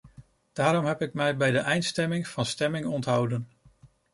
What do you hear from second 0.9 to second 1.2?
ik